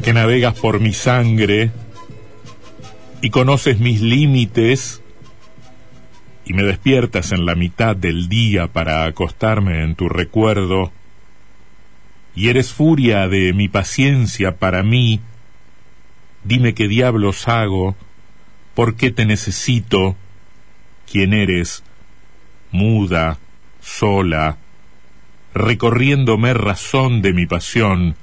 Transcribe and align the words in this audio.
Que 0.00 0.12
navegas 0.12 0.58
por 0.58 0.80
mi 0.80 0.92
sangre 0.92 1.70
y 3.20 3.30
conoces 3.30 3.78
mis 3.78 4.00
límites 4.00 5.02
y 6.44 6.54
me 6.54 6.62
despiertas 6.62 7.32
en 7.32 7.44
la 7.44 7.54
mitad 7.54 7.94
del 7.94 8.28
día 8.28 8.68
para 8.68 9.04
acostarme 9.04 9.84
en 9.84 9.94
tu 9.94 10.08
recuerdo, 10.08 10.92
y 12.34 12.48
eres 12.48 12.72
furia 12.72 13.28
de 13.28 13.52
mi 13.52 13.68
paciencia 13.68 14.56
para 14.56 14.82
mí, 14.82 15.20
dime 16.42 16.74
qué 16.74 16.88
diablos 16.88 17.46
hago, 17.46 17.94
por 18.74 18.96
qué 18.96 19.10
te 19.10 19.26
necesito, 19.26 20.16
quién 21.10 21.34
eres, 21.34 21.84
muda, 22.70 23.38
sola, 23.80 24.56
recorriéndome 25.54 26.54
razón 26.54 27.22
de 27.22 27.32
mi 27.34 27.46
pasión, 27.46 28.16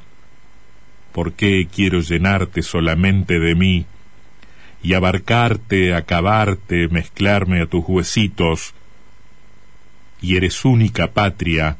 ¿Por 1.11 1.33
qué 1.33 1.67
quiero 1.73 2.01
llenarte 2.01 2.61
solamente 2.61 3.39
de 3.39 3.55
mí 3.55 3.85
y 4.81 4.93
abarcarte, 4.93 5.93
acabarte, 5.93 6.87
mezclarme 6.87 7.61
a 7.61 7.65
tus 7.65 7.83
huesitos? 7.87 8.73
Y 10.21 10.37
eres 10.37 10.65
única 10.65 11.11
patria 11.11 11.77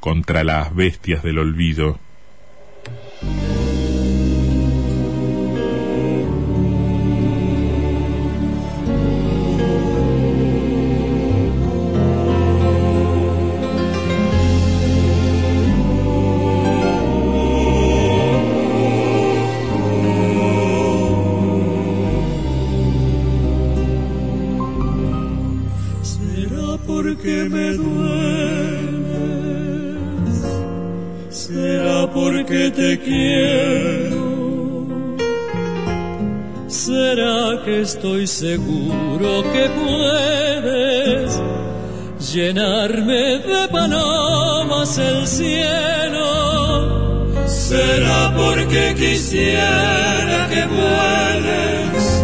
contra 0.00 0.44
las 0.44 0.74
bestias 0.74 1.22
del 1.22 1.38
olvido. 1.38 1.98
Estoy 37.80 38.26
seguro 38.26 39.42
que 39.52 39.68
puedes 39.80 41.40
llenarme 42.32 43.38
de 43.38 43.68
palomas 43.68 44.98
el 44.98 45.26
cielo. 45.26 46.26
Será 47.46 48.34
porque 48.36 48.94
quisiera 48.96 50.48
que 50.48 50.66
vueles, 50.66 52.22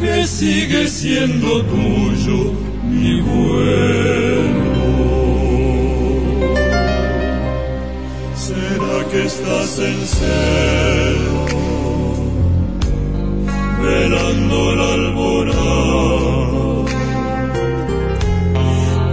que 0.00 0.26
sigue 0.26 0.88
siendo 0.88 1.62
tuyo 1.64 2.67
mi 2.98 3.20
vuelo. 3.20 4.78
Será 8.34 8.96
que 9.10 9.20
estás 9.24 9.78
en 9.78 9.98
celo 10.16 11.44
velando 13.82 14.56
el 14.72 14.80
alborada, 14.96 15.58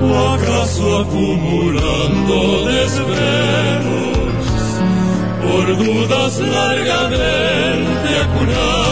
o 0.08 0.12
acaso 0.36 0.84
acumulando 1.02 2.38
desvelos 2.74 4.46
por 5.44 5.66
dudas 5.84 6.34
largamente 6.40 8.10
acunadas. 8.24 8.85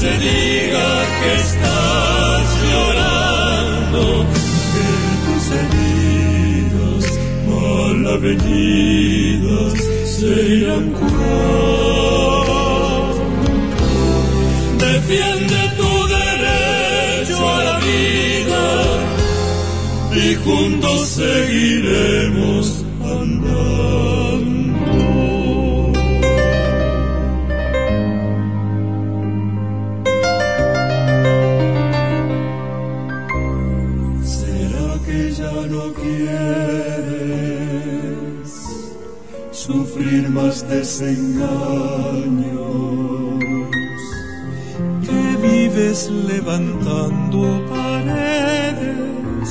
Se 0.00 0.12
diga 0.12 0.90
que 1.20 1.30
estás 1.46 2.44
llorando, 2.70 4.02
que 4.72 4.88
tus 5.24 5.44
heridas 5.60 7.04
mal 7.50 8.00
avenidas 8.16 9.74
se 10.14 10.32
irán 10.56 10.86
Defiende 14.86 15.60
tu 15.80 15.92
derecho 16.18 17.38
a 17.56 17.58
la 17.68 17.76
vida 17.90 18.64
y 20.22 20.34
juntos 20.44 20.98
seguiremos 21.08 22.64
andando. 23.02 24.19
Quieres 37.50 38.52
sufrir 39.50 40.28
más 40.30 40.68
desengaños? 40.68 41.48
Que 45.04 45.36
vives 45.42 46.10
levantando 46.10 47.40
paredes 47.68 49.50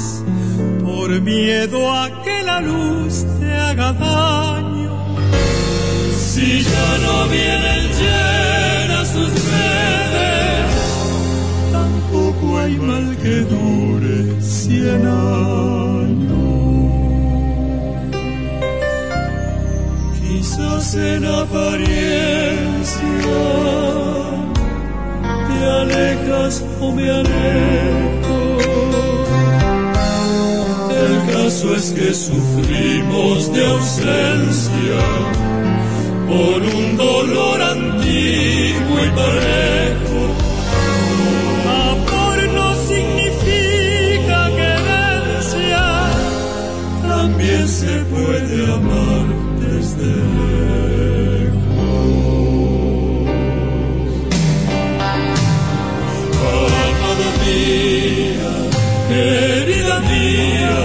por 0.83 1.09
miedo 1.21 1.91
a 1.91 2.23
que 2.23 2.43
la 2.43 2.61
luz 2.61 3.25
te 3.39 3.53
haga 3.53 3.93
daño. 3.93 4.93
Si 6.15 6.61
ya 6.63 6.97
no 7.05 7.27
vienen 7.27 7.89
llenas 7.99 9.13
tus 9.13 9.31
redes, 9.51 10.71
tampoco 11.71 12.59
hay 12.59 12.75
mal 12.77 13.17
que 13.17 13.35
dure 13.41 14.41
cien 14.41 15.05
años. 15.05 16.08
Quizás 20.59 20.95
en 20.95 21.25
apariencia 21.25 21.87
te 25.47 25.65
alejas 25.65 26.65
o 26.81 26.91
me 26.91 27.09
alejo. 27.09 28.39
El 30.91 31.33
caso 31.33 31.75
es 31.75 31.91
que 31.91 32.13
sufrimos 32.13 33.53
de 33.53 33.65
ausencia 33.67 34.99
por 36.27 36.61
un 36.61 36.97
dolor 36.97 37.61
antiguo 37.61 39.05
y 39.05 39.09
parejo. 39.15 39.68
Puede 48.09 48.73
amar 48.73 49.25
desde 49.59 50.09
lejos. 50.37 51.59
Amada 56.87 57.29
mía, 57.45 58.51
querida 59.09 59.95
mía, 60.11 60.77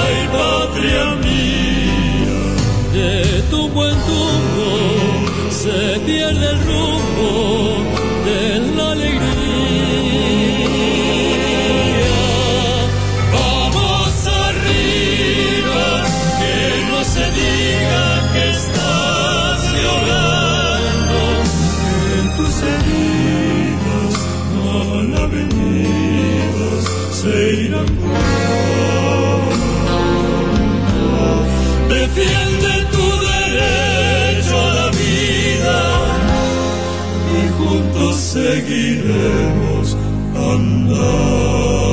ay 0.00 0.16
patria 0.36 1.06
mía, 1.26 2.38
de 2.94 3.42
tu 3.50 3.60
buen 3.70 3.96
tumbo 4.08 4.70
se 5.50 5.78
pierde 6.06 6.46
el 6.50 6.58
rumbo 6.70 7.30
de 8.26 8.67
Defiende 31.88 32.72
tu 32.92 33.06
derecho 33.30 34.54
a 34.60 34.74
la 34.74 34.88
vida 34.90 35.76
y 37.34 37.48
juntos 37.56 38.16
seguiremos 38.16 39.96
andando. 40.34 41.87